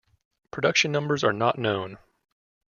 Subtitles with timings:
[0.49, 1.99] Production numbers are not known.